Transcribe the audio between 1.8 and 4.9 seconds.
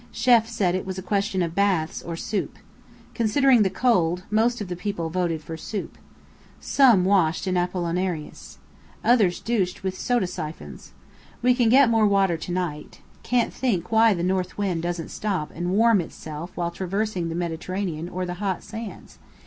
or soup. Considering the cold, most of the